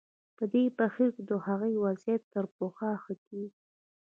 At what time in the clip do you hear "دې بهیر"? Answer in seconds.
0.53-1.09